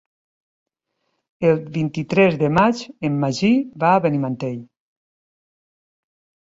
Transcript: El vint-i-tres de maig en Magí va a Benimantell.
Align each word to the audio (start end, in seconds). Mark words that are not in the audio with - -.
El 1.49 1.61
vint-i-tres 1.75 2.39
de 2.45 2.49
maig 2.59 2.81
en 3.11 3.21
Magí 3.27 3.53
va 3.85 3.93
a 3.99 4.03
Benimantell. 4.09 4.61